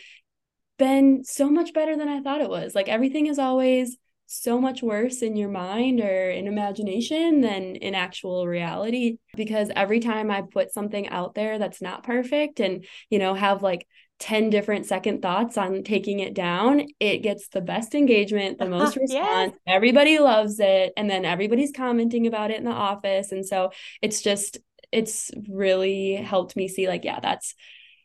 [0.82, 2.74] been so much better than I thought it was.
[2.74, 7.94] Like everything is always so much worse in your mind or in imagination than in
[7.94, 13.20] actual reality because every time i put something out there that's not perfect and you
[13.20, 13.86] know have like
[14.20, 18.96] 10 different second thoughts on taking it down it gets the best engagement the most
[19.02, 19.60] response yes.
[19.68, 23.70] everybody loves it and then everybody's commenting about it in the office and so
[24.02, 24.60] it's just
[24.94, 27.54] it's really helped me see like yeah that's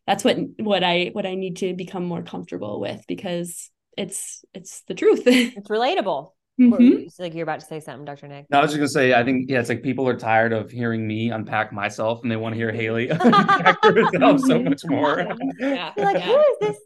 [0.06, 4.82] that's what what i what i need to become more comfortable with because it's it's
[4.82, 5.22] the truth.
[5.26, 6.32] it's relatable.
[6.60, 7.04] Mm-hmm.
[7.06, 8.28] It's like you're about to say something, Dr.
[8.28, 8.46] Nick.
[8.48, 10.70] No, I was just gonna say, I think yeah, it's like people are tired of
[10.70, 15.26] hearing me unpack myself, and they want to hear Hailey unpack herself so much more.
[15.58, 16.26] Yeah, You're like yeah.
[16.26, 16.76] who is this?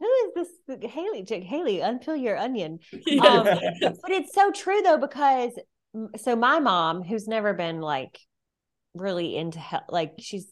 [0.00, 1.26] Who is this Hailey?
[1.28, 2.78] Hailey, unpeel your onion.
[3.06, 3.22] Yeah.
[3.22, 5.52] Um, but it's so true though because
[6.16, 8.18] so my mom, who's never been like
[8.94, 10.48] really into health, like she's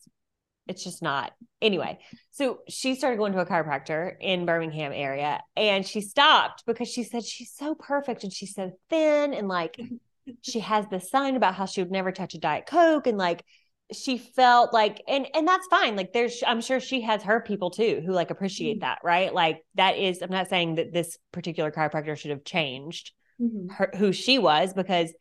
[0.69, 1.99] it's just not anyway
[2.31, 7.03] so she started going to a chiropractor in birmingham area and she stopped because she
[7.03, 9.81] said she's so perfect and she's so thin and like
[10.43, 13.45] she has this sign about how she would never touch a diet coke and like
[13.93, 17.71] she felt like and and that's fine like there's i'm sure she has her people
[17.71, 18.81] too who like appreciate mm-hmm.
[18.81, 23.13] that right like that is i'm not saying that this particular chiropractor should have changed
[23.41, 23.69] mm-hmm.
[23.69, 25.13] her, who she was because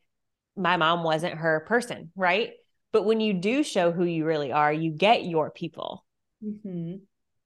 [0.56, 2.50] my mom wasn't her person right
[2.92, 6.04] but when you do show who you really are you get your people
[6.44, 6.96] mm-hmm.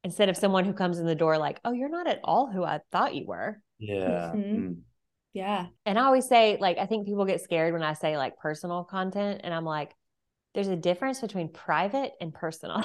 [0.04, 2.64] instead of someone who comes in the door like oh you're not at all who
[2.64, 4.66] i thought you were yeah mm-hmm.
[4.66, 4.76] mm.
[5.32, 8.36] yeah and i always say like i think people get scared when i say like
[8.36, 9.92] personal content and i'm like
[10.54, 12.84] there's a difference between private and personal.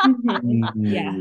[0.00, 0.64] mm-hmm.
[0.84, 1.12] Yeah,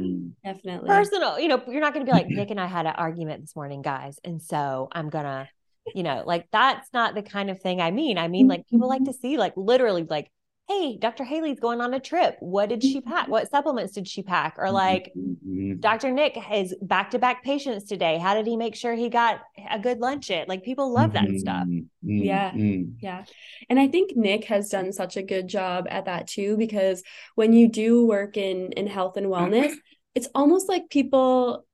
[0.43, 0.87] definitely.
[0.87, 3.41] Personal, you know, you're not going to be like, Nick and I had an argument
[3.41, 4.19] this morning, guys.
[4.23, 5.47] And so I'm going to,
[5.93, 8.17] you know, like that's not the kind of thing I mean.
[8.17, 9.11] I mean, like people like mm-hmm.
[9.11, 10.31] to see, like, literally, like,
[10.69, 11.25] hey, Dr.
[11.25, 12.37] Hailey's going on a trip.
[12.39, 13.27] What did she pack?
[13.27, 14.55] What supplements did she pack?
[14.57, 15.79] Or like, mm-hmm.
[15.79, 16.11] Dr.
[16.11, 18.17] Nick has back to back patients today.
[18.17, 20.47] How did he make sure he got a good lunch at?
[20.47, 21.67] Like, people love that stuff.
[21.67, 22.17] Mm-hmm.
[22.17, 22.51] Yeah.
[22.51, 22.91] Mm-hmm.
[23.01, 23.25] Yeah.
[23.69, 27.03] And I think Nick has done such a good job at that too, because
[27.35, 29.73] when you do work in, in health and wellness,
[30.15, 31.65] it's almost like people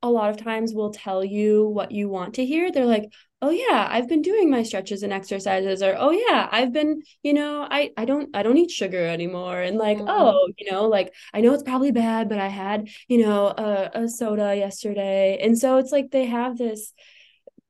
[0.00, 2.70] a lot of times will tell you what you want to hear.
[2.70, 6.72] They're like, oh yeah i've been doing my stretches and exercises or oh yeah i've
[6.72, 10.08] been you know i i don't i don't eat sugar anymore and like mm-hmm.
[10.08, 13.90] oh you know like i know it's probably bad but i had you know a,
[13.94, 16.92] a soda yesterday and so it's like they have this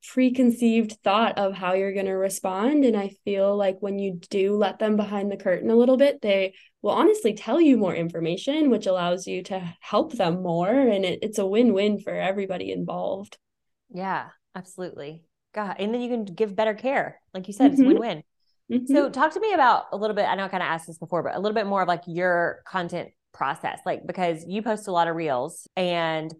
[0.07, 4.55] preconceived thought of how you're going to respond and i feel like when you do
[4.55, 8.69] let them behind the curtain a little bit they will honestly tell you more information
[8.69, 13.37] which allows you to help them more and it, it's a win-win for everybody involved
[13.91, 15.21] yeah absolutely
[15.53, 17.19] God, and then you can give better care.
[17.33, 17.81] Like you said, mm-hmm.
[17.81, 18.23] it's win-win.
[18.71, 18.93] Mm-hmm.
[18.93, 20.25] So talk to me about a little bit.
[20.25, 22.03] I know I kind of asked this before, but a little bit more of like
[22.05, 26.33] your content process, like because you post a lot of reels and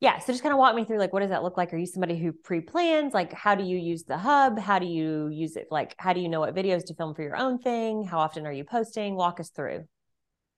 [0.00, 0.18] yeah.
[0.18, 1.72] So just kind of walk me through like what does that look like?
[1.72, 3.12] Are you somebody who pre-plans?
[3.12, 4.58] Like how do you use the hub?
[4.58, 5.68] How do you use it?
[5.70, 8.04] Like how do you know what videos to film for your own thing?
[8.04, 9.14] How often are you posting?
[9.14, 9.84] Walk us through.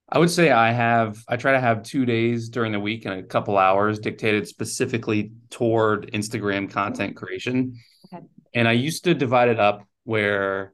[0.08, 3.14] I would say I have I try to have two days during the week and
[3.14, 7.78] a couple hours dictated specifically toward Instagram content creation.
[8.12, 8.24] Okay.
[8.54, 10.70] And I used to divide it up where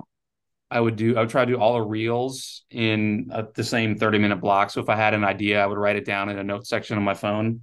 [0.71, 3.97] I would do I would try to do all the reels in a, the same
[3.97, 4.71] 30 minute block.
[4.71, 6.97] So if I had an idea, I would write it down in a note section
[6.97, 7.61] on my phone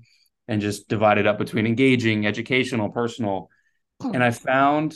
[0.47, 3.49] and just divide it up between engaging, educational, personal.
[4.01, 4.15] Hmm.
[4.15, 4.95] And I found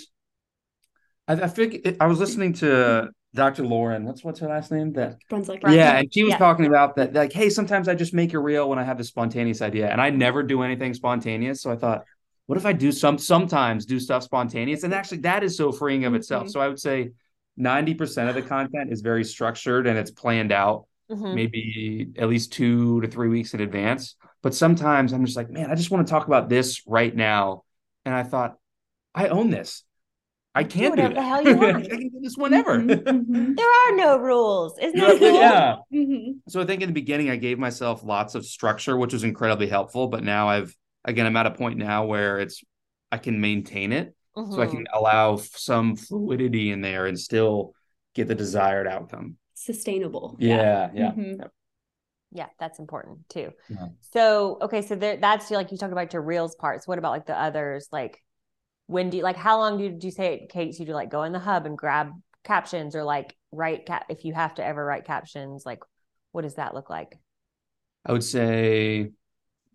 [1.27, 3.63] I, I think I was listening to Dr.
[3.63, 4.94] Lauren, what's what's her last name?
[4.94, 5.62] That Brunswick.
[5.68, 6.38] Yeah, and she was yeah.
[6.39, 7.13] talking about that.
[7.13, 10.02] Like, hey, sometimes I just make a reel when I have a spontaneous idea, and
[10.02, 11.62] I never do anything spontaneous.
[11.62, 12.06] So I thought,
[12.48, 14.84] what if I do some sometimes do stuff spontaneous?
[14.84, 16.46] And actually, that is so freeing of itself.
[16.46, 16.52] Mm-hmm.
[16.52, 17.12] So I would say
[17.56, 21.36] ninety percent of the content is very structured and it's planned out, mm-hmm.
[21.36, 24.15] maybe at least two to three weeks in advance.
[24.42, 27.63] But sometimes I'm just like, man, I just want to talk about this right now,
[28.06, 28.58] and I thought,
[29.13, 29.84] I own this.
[30.56, 31.86] I can't do, do the hell you want.
[31.86, 32.80] I can do this whenever.
[32.80, 33.54] Mm-hmm, mm-hmm.
[33.54, 34.78] there are no rules.
[34.80, 35.34] Isn't that cool?
[35.34, 35.76] Yeah.
[35.94, 36.32] Mm-hmm.
[36.48, 39.68] So I think in the beginning I gave myself lots of structure, which was incredibly
[39.68, 40.08] helpful.
[40.08, 42.64] But now I've again I'm at a point now where it's
[43.12, 44.52] I can maintain it, mm-hmm.
[44.52, 44.98] so I can mm-hmm.
[44.98, 47.74] allow some fluidity in there and still
[48.16, 49.38] get the desired outcome.
[49.54, 50.36] Sustainable.
[50.40, 51.12] Yeah, yeah.
[51.12, 51.44] Mm-hmm.
[52.32, 53.52] Yeah, that's important too.
[53.70, 53.88] Yeah.
[54.14, 56.88] So okay, so there, that's like you talked about your reels parts.
[56.88, 58.22] What about like the others, like
[58.89, 60.93] when do you like how long do, you, do you say it takes you to
[60.93, 62.12] like go in the hub and grab
[62.43, 65.80] captions or like write cap if you have to ever write captions like
[66.32, 67.19] what does that look like?
[68.04, 69.12] I would say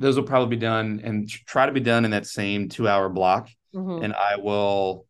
[0.01, 3.09] those will probably be done and try to be done in that same two hour
[3.09, 3.49] block.
[3.75, 4.05] Mm-hmm.
[4.05, 5.05] and i will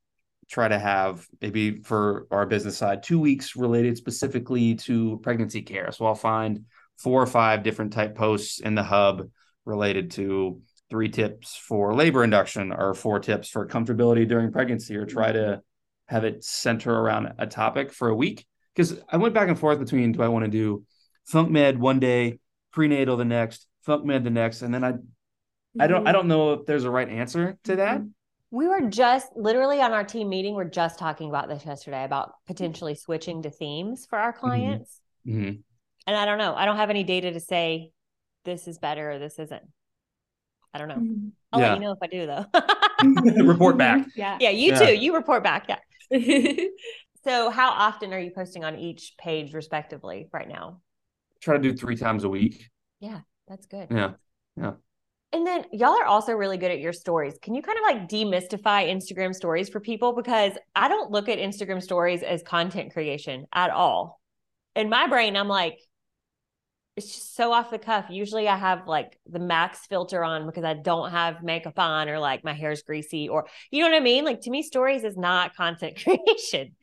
[0.49, 5.93] try to have maybe for our business side two weeks related specifically to pregnancy care.
[5.93, 6.65] So i'll find
[6.99, 9.29] four or five different type posts in the hub
[9.65, 15.07] related to three tips for labor induction or four tips for comfortability during pregnancy or
[15.07, 15.61] try to
[16.07, 18.45] have it center around a topic for a week
[18.75, 20.85] because i went back and forth between do i want to do
[21.25, 22.39] funk med one day
[22.73, 25.81] prenatal the next funk med the next and then i mm-hmm.
[25.81, 28.09] i don't i don't know if there's a right answer to that mm-hmm.
[28.51, 32.33] we were just literally on our team meeting we're just talking about this yesterday about
[32.47, 34.41] potentially switching to themes for our mm-hmm.
[34.41, 35.57] clients mm-hmm.
[36.07, 37.91] and i don't know i don't have any data to say
[38.45, 39.63] this is better or this isn't
[40.75, 40.97] I don't know.
[40.97, 41.29] Mm-hmm.
[41.53, 41.69] I'll yeah.
[41.69, 43.45] let you know if I do though.
[43.45, 44.07] report back.
[44.17, 44.39] Yeah.
[44.41, 44.51] Yeah.
[44.51, 44.79] You yeah.
[44.79, 44.95] too.
[44.95, 45.69] You report back.
[45.69, 46.67] Yeah.
[47.25, 50.81] so how often are you posting on each page respectively right now?
[51.41, 52.69] Try to do three times a week.
[53.01, 53.21] Yeah.
[53.47, 53.89] That's good.
[53.91, 54.13] Yeah.
[54.57, 54.73] Yeah.
[55.33, 57.35] And then y'all are also really good at your stories.
[57.43, 60.15] Can you kind of like demystify Instagram stories for people?
[60.15, 64.21] Because I don't look at Instagram stories as content creation at all.
[64.77, 65.79] In my brain, I'm like,
[66.97, 68.07] it's just so off the cuff.
[68.09, 72.21] Usually I have like the max filter on because I don't have makeup on or
[72.21, 74.25] like my hair's greasy or you know what I mean?
[74.25, 76.75] Like to me, stories is not content creation.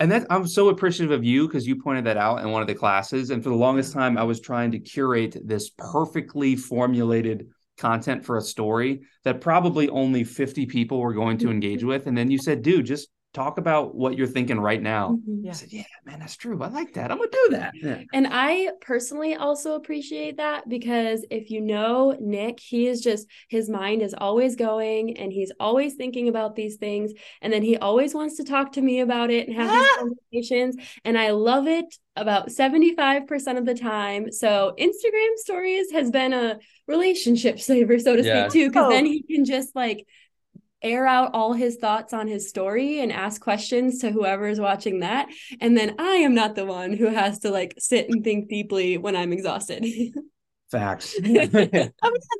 [0.00, 2.68] and that I'm so appreciative of you because you pointed that out in one of
[2.68, 3.30] the classes.
[3.30, 7.48] And for the longest time, I was trying to curate this perfectly formulated
[7.78, 12.08] content for a story that probably only 50 people were going to engage with.
[12.08, 15.18] And then you said, dude, just talk about what you're thinking right now.
[15.26, 15.48] Mhm.
[15.48, 16.62] I said, yeah, man, that's true.
[16.62, 17.10] I like that.
[17.10, 17.72] I'm gonna do that.
[17.74, 18.02] Yeah.
[18.12, 23.70] And I personally also appreciate that because if you know Nick, he is just his
[23.70, 27.12] mind is always going and he's always thinking about these things.
[27.40, 29.96] And then he always wants to talk to me about it and have these Ah!
[30.32, 30.76] conversations.
[31.04, 34.30] And I love it about 75% of the time.
[34.30, 38.48] So Instagram stories has been a relationship saver, so to Yeah.
[38.48, 39.08] speak, too, because then Oh.
[39.08, 40.06] he can just like
[40.82, 45.00] air out all his thoughts on his story and ask questions to whoever is watching
[45.00, 45.28] that
[45.60, 48.98] and then i am not the one who has to like sit and think deeply
[48.98, 49.84] when i'm exhausted
[50.70, 51.14] Facts.
[51.22, 51.92] I'm gonna add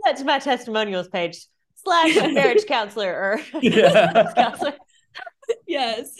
[0.04, 1.36] that to my testimonials page
[1.84, 4.32] slash marriage counselor or Yeah.
[4.34, 4.72] counselor.
[5.66, 6.16] yes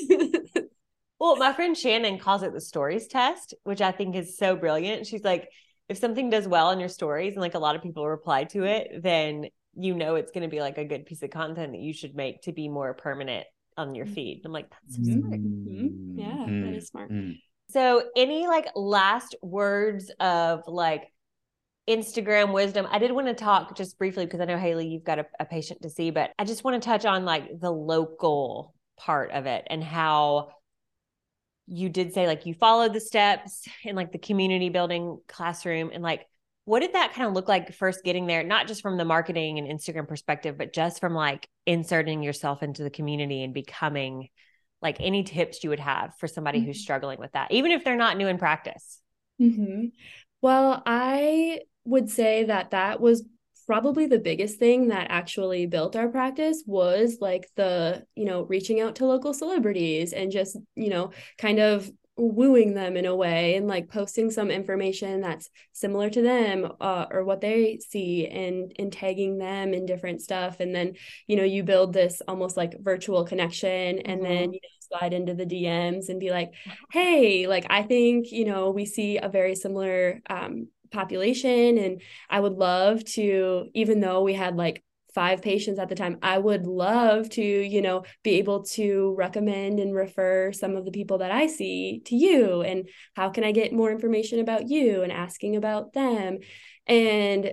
[1.18, 5.06] Well, my friend Shannon calls it the stories test, which I think is so brilliant.
[5.06, 5.48] She's like,
[5.88, 8.64] if something does well in your stories and like a lot of people reply to
[8.64, 11.80] it, then you know it's going to be like a good piece of content that
[11.80, 14.42] you should make to be more permanent on your feed.
[14.44, 15.40] I'm like, that's so smart.
[15.40, 16.16] Mhm.
[16.16, 17.38] yeah that Mm, is smart mm.
[17.70, 21.10] So, any like last words of like
[21.88, 22.86] Instagram wisdom?
[22.90, 25.46] I did want to talk just briefly because I know Hailey, you've got a, a
[25.46, 29.46] patient to see, but I just want to touch on like the local part of
[29.46, 30.50] it and how
[31.66, 36.02] you did say like you followed the steps in like the community building classroom and
[36.02, 36.26] like
[36.64, 39.58] what did that kind of look like first getting there not just from the marketing
[39.58, 44.28] and instagram perspective but just from like inserting yourself into the community and becoming
[44.80, 46.82] like any tips you would have for somebody who's Mhm.
[46.82, 49.00] struggling with that even if they're not new in practice
[49.38, 49.86] hmm
[50.42, 53.24] Well, I would say that that was
[53.66, 58.80] probably the biggest thing that actually built our practice was like the, you know, reaching
[58.80, 63.56] out to local celebrities and just, you know, kind of wooing them in a way
[63.56, 68.72] and like posting some information that's similar to them uh, or what they see and
[68.78, 70.92] and tagging them in different stuff and then
[71.26, 74.52] you know you build this almost like virtual connection and then Mhm.
[74.52, 76.52] you know slide into the DMs and be like
[76.90, 82.38] hey like I think you know we see a very similar um population and I
[82.40, 86.66] would love to even though we had like five patients at the time I would
[86.66, 91.30] love to you know be able to recommend and refer some of the people that
[91.30, 92.62] I see to you.
[92.62, 96.38] And how can I get more information about you and asking about them?
[96.86, 97.52] And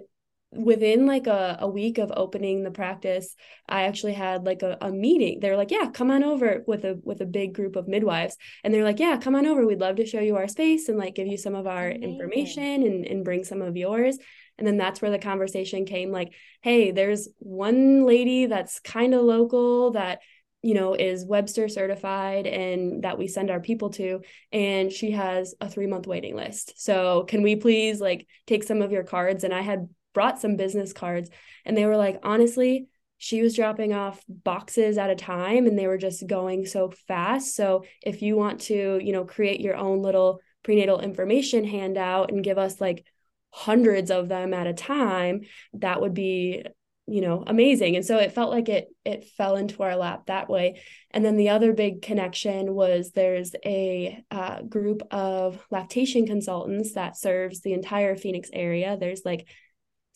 [0.52, 3.36] within like a, a week of opening the practice
[3.68, 5.40] i actually had like a, a meeting.
[5.40, 8.36] They're like yeah come on over with a with a big group of midwives.
[8.64, 9.66] And they're like yeah come on over.
[9.66, 12.04] We'd love to show you our space and like give you some of our Amazing.
[12.04, 14.18] information and, and bring some of yours
[14.60, 19.24] and then that's where the conversation came like hey there's one lady that's kind of
[19.24, 20.20] local that
[20.62, 25.56] you know is webster certified and that we send our people to and she has
[25.62, 26.74] a three month waiting list.
[26.76, 29.44] So can we please like take some of your cards?
[29.44, 31.30] And i had brought some business cards
[31.66, 32.88] and they were like honestly
[33.20, 37.54] she was dropping off boxes at a time and they were just going so fast.
[37.54, 42.44] So if you want to you know create your own little prenatal information handout and
[42.44, 43.06] give us like
[43.52, 45.42] hundreds of them at a time
[45.74, 46.64] that would be
[47.08, 50.48] you know amazing and so it felt like it it fell into our lap that
[50.48, 56.94] way and then the other big connection was there's a uh, group of lactation consultants
[56.94, 59.48] that serves the entire phoenix area there's like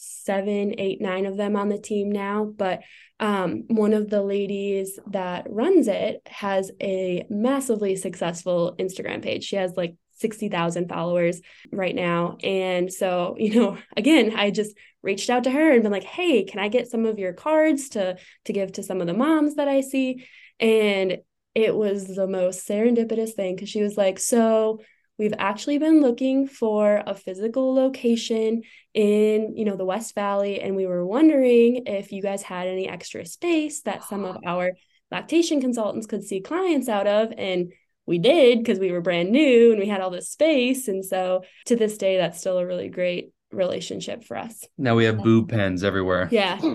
[0.04, 2.46] seven, eight, nine of them on the team now.
[2.46, 2.82] But
[3.20, 9.46] um, one of the ladies that runs it has a massively successful Instagram page.
[9.46, 12.38] She has like 60,000 followers right now.
[12.44, 16.44] And so, you know, again, I just reached out to her and been like, "Hey,
[16.44, 19.56] can I get some of your cards to to give to some of the moms
[19.56, 20.26] that I see?"
[20.60, 21.18] And
[21.54, 24.80] it was the most serendipitous thing cuz she was like, "So,
[25.18, 30.76] we've actually been looking for a physical location in you know the west valley and
[30.76, 34.72] we were wondering if you guys had any extra space that some of our
[35.12, 37.72] lactation consultants could see clients out of and
[38.06, 41.44] we did because we were brand new and we had all this space and so
[41.66, 45.50] to this day that's still a really great relationship for us Now we have boob
[45.50, 46.28] pens everywhere.
[46.32, 46.74] yeah and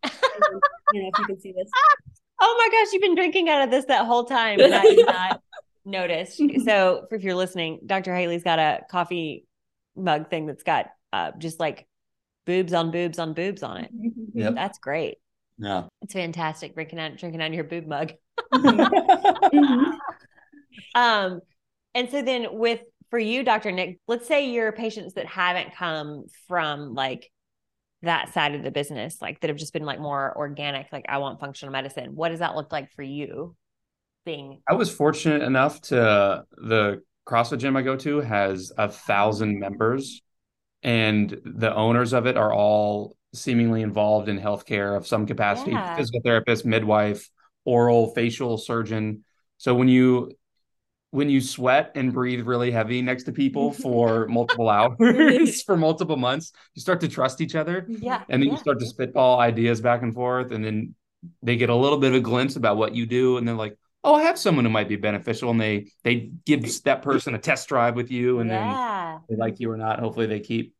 [0.04, 0.52] I don't
[0.94, 1.70] know if you can see this
[2.42, 5.06] Oh my gosh, you've been drinking out of this that whole time and I did
[5.06, 5.42] not
[5.84, 6.40] notice.
[6.64, 8.14] So, if you're listening, Dr.
[8.14, 9.44] Hailey's got a coffee
[9.94, 11.86] mug thing that's got uh, just like
[12.46, 13.90] boobs on boobs on boobs on it.
[14.32, 14.54] Yep.
[14.54, 15.18] That's great.
[15.58, 15.82] Yeah.
[16.00, 18.12] It's fantastic drinking out drinking out your boob mug.
[18.54, 19.98] Mhm.
[20.94, 21.40] Um,
[21.94, 23.72] and so then with for you, Dr.
[23.72, 27.30] Nick, let's say your patients that haven't come from like
[28.02, 31.18] that side of the business, like that have just been like more organic, like I
[31.18, 32.14] want functional medicine.
[32.14, 33.56] What does that look like for you?
[34.24, 39.58] being I was fortunate enough to the CrossFit gym I go to has a thousand
[39.58, 40.22] members,
[40.82, 45.96] and the owners of it are all seemingly involved in healthcare of some capacity Yeah.
[45.96, 47.30] physical therapist, midwife,
[47.64, 49.24] oral, facial surgeon.
[49.58, 50.32] So when you
[51.10, 56.16] when you sweat and breathe really heavy next to people for multiple hours for multiple
[56.16, 57.86] months, you start to trust each other.
[57.88, 58.54] Yeah and then yeah.
[58.54, 60.94] you start to spitball ideas back and forth and then
[61.42, 63.76] they get a little bit of a glimpse about what you do and they're like
[64.04, 67.38] oh i have someone who might be beneficial and they they give that person a
[67.38, 69.18] test drive with you and yeah.
[69.28, 70.74] then they like you or not hopefully they keep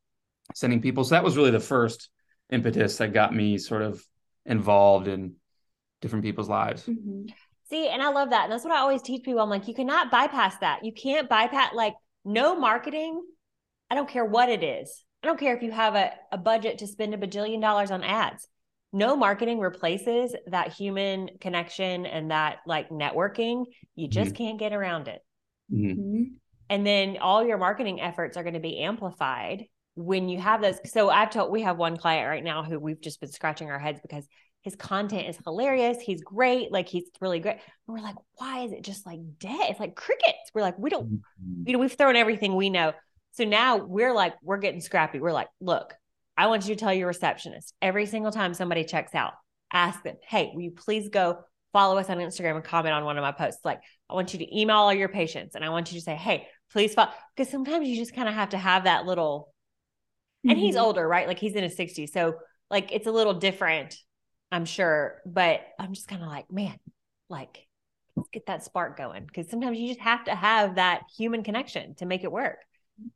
[0.55, 1.05] sending people.
[1.05, 2.09] So that was really the first
[2.51, 4.05] impetus that got me sort of
[4.45, 5.35] involved in
[6.01, 6.85] different people's lives.
[6.87, 7.33] Mhm.
[7.71, 8.45] See, and I love that.
[8.45, 9.41] And that's what I always teach people.
[9.41, 10.85] I'm like, you cannot bypass that.
[10.85, 11.95] You can't bypass, like,
[12.25, 13.23] no marketing.
[13.89, 15.05] I don't care what it is.
[15.23, 18.03] I don't care if you have a, a budget to spend a bajillion dollars on
[18.03, 18.49] ads.
[18.93, 23.67] No marketing replaces that human connection and that like networking.
[23.95, 25.21] You just can't get around it.
[25.73, 25.97] Mhm.
[25.97, 26.25] Mhm.
[26.69, 30.79] And then all your marketing efforts are going to be amplified when you have those.
[30.91, 33.79] So I've told, we have one client right now who we've just been scratching our
[33.79, 34.27] heads because
[34.63, 35.99] his content is hilarious.
[36.01, 36.71] He's great.
[36.71, 37.55] Like he's really great.
[37.55, 39.71] And we're like, why is it just like dead?
[39.71, 40.51] It's like crickets.
[40.55, 41.23] We're like, we don't,
[41.65, 42.93] you know, we've thrown everything we know.
[43.33, 45.19] So now we're like, we're getting scrappy.
[45.21, 45.95] We're like, look,
[46.37, 49.33] I want you to tell your receptionist every single time somebody checks out,
[49.73, 51.39] ask them, hey, will you please go
[51.73, 53.61] follow us on Instagram and comment on one of my posts?
[53.65, 53.81] Like,
[54.11, 56.49] I want you to email all your patients and I want you to say, hey,
[56.73, 57.13] please follow.
[57.37, 59.55] Because sometimes you just kind of have to have that little,
[60.49, 60.83] and he's Mhm.
[60.83, 61.27] older, right?
[61.29, 62.13] Like he's in his 60s.
[62.13, 62.35] So,
[62.71, 63.97] like, it's a little different,
[64.53, 65.21] I'm sure.
[65.27, 66.79] But I'm just kind of like, man,
[67.29, 67.67] like,
[68.17, 69.25] let's get that spark going.
[69.27, 72.59] Because sometimes you just have to have that human connection to make it work.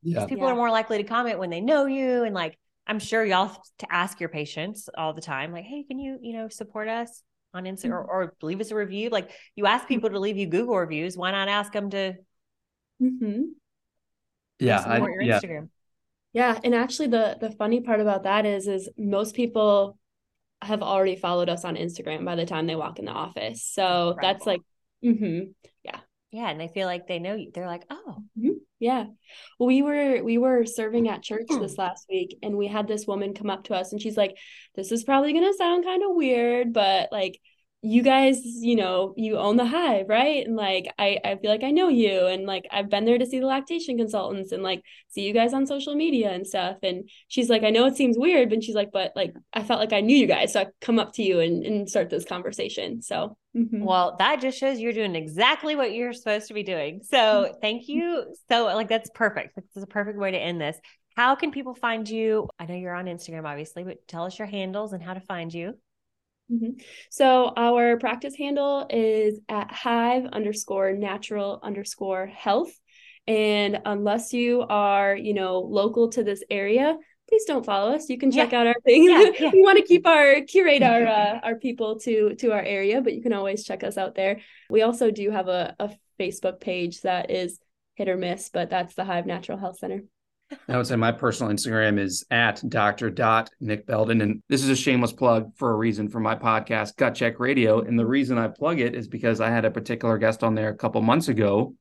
[0.03, 0.53] yeah Because people Yeah.
[0.53, 2.23] are more likely to comment when they know you.
[2.25, 5.99] And like, I'm sure y'all to ask your patients all the time, like, hey, can
[5.99, 7.23] you, you know, support us
[7.53, 9.09] on Instagram or, or leave us a review?
[9.11, 11.17] Like, you ask people to leave you Google reviews.
[11.17, 12.15] Why not ask them to
[13.03, 13.43] Mm-hmm.
[14.61, 15.69] yeah I, your yeah Instagram?
[16.33, 19.99] Yeah, and actually the the funny part about that is is most people
[20.65, 23.65] have already followed us on Instagram by the time they walk in the office.
[23.65, 24.61] So that's like
[25.03, 25.37] Incredible.
[25.37, 25.55] mhm.
[25.85, 26.01] Yeah.
[26.31, 26.49] Yeah.
[26.51, 27.51] And they feel like they know you.
[27.55, 28.17] They're like, oh,
[28.81, 29.07] Yeah.
[29.61, 33.35] We were we were serving at church this last week and we had this woman
[33.35, 34.37] come up to us and she's like,
[34.75, 37.41] This is probably gonna sound kind of weird, but like
[37.87, 40.47] you guys, you know, you own the hive, right?
[40.47, 43.27] And like I, I feel like I know you and like I've been there to
[43.27, 46.79] see the lactation consultants and like see you guys on social media and stuff.
[46.83, 49.81] And she's like, I know it seems weird, but she's like, but like I felt
[49.81, 50.55] like I knew you guys.
[50.55, 53.03] So I come up to you and, and start this conversation.
[53.03, 53.81] So mhm.
[53.81, 57.03] well, that just shows you're doing exactly what you're supposed to be doing.
[57.05, 58.35] So thank you.
[58.51, 59.57] So, like, that's perfect.
[59.57, 60.79] This is a perfect way to end this.
[61.17, 62.49] How can people find you?
[62.59, 65.53] I know you're on Instagram, obviously, but tell us your handles and how to find
[65.53, 65.75] you.
[66.55, 66.83] Mhm.
[67.11, 72.73] So our practice handle is at hive underscore natural underscore health.
[73.27, 76.97] And unless you are, you know, local to this area,
[77.29, 78.09] please don't follow us.
[78.11, 79.05] You can check out our thing.
[79.05, 79.51] Yeah, yeah.
[79.53, 83.15] we want to keep our curate our uh, our people to to our area, but
[83.15, 84.41] you can always check us out there.
[84.69, 85.91] We also do have a, a
[86.21, 87.59] Facebook page that is
[87.95, 90.03] hit or miss, but that's the Hive Natural Health Center.
[90.69, 93.11] I would say my personal Instagram is at Dr.
[93.11, 94.21] Dot Nick Belden.
[94.21, 97.81] And this is a shameless plug for a reason for my podcast, Gut Check Radio.
[97.81, 100.71] And the reason I plug it is because I had a particular guest on there
[100.71, 101.75] a couple months ago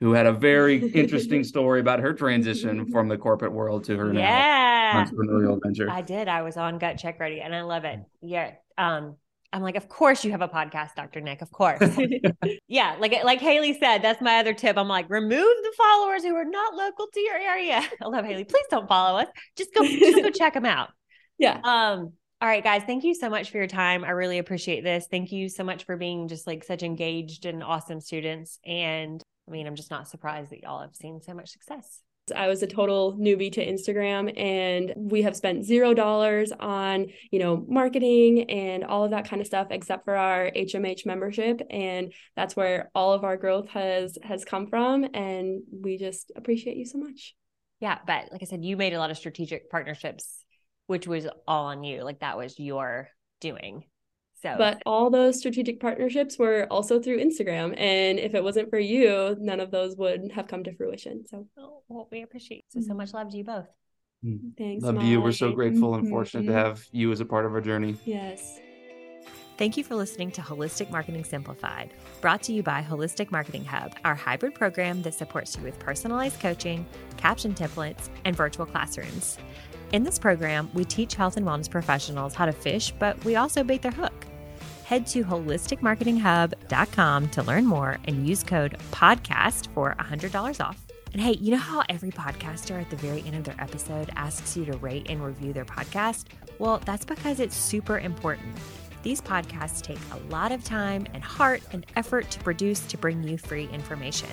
[0.00, 4.12] who had a very interesting story about her transition from the corporate world to her
[4.12, 5.90] now entrepreneurial venture.
[5.90, 6.28] I did.
[6.28, 8.00] I was on Gut Check Radio and I love it.
[8.20, 8.52] Yeah.
[8.78, 9.16] Um,
[9.56, 11.22] I'm like, of course you have a podcast, Dr.
[11.22, 11.40] Nick.
[11.40, 11.80] Of course.
[12.68, 12.96] yeah.
[13.00, 14.76] Like like Hailey said, that's my other tip.
[14.76, 15.30] I'm like, remove
[15.62, 17.80] the followers who are not local to your area.
[18.02, 18.44] I love Hailey.
[18.44, 19.28] Please don't follow us.
[19.56, 20.90] Just go just go check them out.
[21.38, 21.58] yeah.
[21.64, 24.04] Um, all right, guys, thank you so much for your time.
[24.04, 25.06] I really appreciate this.
[25.10, 28.58] Thank you so much for being just like such engaged and awesome students.
[28.66, 32.02] And I mean, I'm just not surprised that y'all have seen so much success.
[32.34, 37.38] I was a total newbie to Instagram and we have spent zero dollars on, you
[37.38, 41.60] know, marketing and all of that kind of stuff except for our HMH membership.
[41.70, 45.06] And that's where all of our growth has has come from.
[45.14, 47.34] And we just appreciate you so much.
[47.80, 50.44] Yeah, but like I said, you made a lot of strategic partnerships,
[50.86, 52.02] which was all on you.
[52.02, 53.08] Like that was your
[53.40, 53.84] doing.
[54.52, 57.74] So But all those strategic partnerships were also through Instagram.
[57.78, 61.24] And if it wasn't for you, none of those would have come to fruition.
[61.26, 62.98] So oh, well, we appreciate so so mm-hmm.
[62.98, 63.66] much love to you both.
[64.24, 64.56] Mm.
[64.56, 64.84] thanks.
[64.84, 65.20] Love you.
[65.20, 66.12] We're so grateful and mm-hmm.
[66.12, 67.96] fortunate to have you as a part of our journey.
[68.04, 68.60] Yes.
[69.58, 73.94] Thank you for listening to Holistic Marketing Simplified, brought to you by Holistic Marketing Hub,
[74.04, 76.84] our hybrid program that supports you with personalized coaching,
[77.16, 79.38] caption templates, and virtual classrooms.
[79.92, 83.64] In this program, we teach health and wellness professionals how to fish, but we also
[83.64, 84.26] bait their hook.
[84.86, 90.80] Head to holisticmarketinghub.com to learn more and use code PODCAST for $100 off.
[91.12, 94.56] And hey, you know how every podcaster at the very end of their episode asks
[94.56, 96.26] you to rate and review their podcast?
[96.60, 98.56] Well, that's because it's super important.
[99.02, 103.24] These podcasts take a lot of time and heart and effort to produce to bring
[103.24, 104.30] you free information.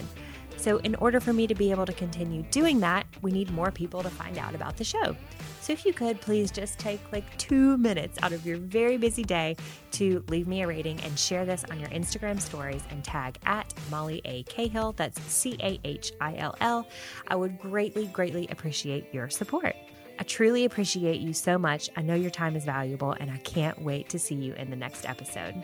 [0.57, 3.71] So, in order for me to be able to continue doing that, we need more
[3.71, 5.15] people to find out about the show.
[5.63, 9.23] So, if you could please just take like two minutes out of your very busy
[9.23, 9.55] day
[9.91, 13.73] to leave me a rating and share this on your Instagram stories and tag at
[13.89, 14.43] Molly A.
[14.43, 16.85] Cahill, that's C A H I L L,
[17.29, 19.77] I would greatly, greatly appreciate your support.
[20.19, 21.89] I truly appreciate you so much.
[21.95, 24.75] I know your time is valuable, and I can't wait to see you in the
[24.75, 25.55] next episode.